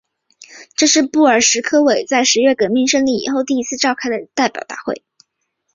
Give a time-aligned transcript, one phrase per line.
[0.75, 5.03] 这是布尔什维克在十月革命胜利以后第一次召开的代表大会。